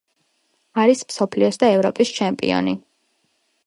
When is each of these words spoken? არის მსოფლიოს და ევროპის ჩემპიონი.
არის 0.85 1.03
მსოფლიოს 1.11 1.63
და 1.65 1.71
ევროპის 1.77 2.15
ჩემპიონი. 2.19 2.79